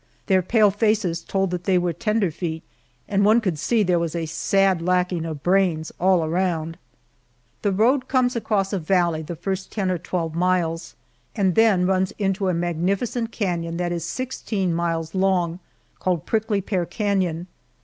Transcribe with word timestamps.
Their 0.25 0.41
pale 0.41 0.71
faces 0.71 1.21
told 1.21 1.51
that 1.51 1.65
they 1.65 1.77
were 1.77 1.93
"tenderfeet," 1.93 2.63
and 3.07 3.23
one 3.23 3.39
could 3.39 3.59
see 3.59 3.83
there 3.83 3.99
was 3.99 4.15
a 4.15 4.25
sad 4.25 4.81
lacking 4.81 5.25
of 5.25 5.43
brains 5.43 5.91
all 5.99 6.25
around. 6.25 6.79
The 7.61 7.71
road 7.71 8.07
comes 8.07 8.35
across 8.35 8.73
a 8.73 8.79
valley 8.79 9.21
the 9.21 9.35
first 9.35 9.71
ten 9.71 9.91
or 9.91 9.99
twelve 9.99 10.33
miles, 10.33 10.95
and 11.35 11.53
then 11.53 11.85
runs 11.85 12.13
into 12.17 12.49
a 12.49 12.53
magnificent 12.55 13.31
canon 13.31 13.77
that 13.77 13.91
is 13.91 14.03
sixteen 14.03 14.73
miles 14.73 15.13
long, 15.13 15.59
called 15.99 16.25
Prickly 16.25 16.61
Pear 16.61 16.87
Canon. 16.87 17.45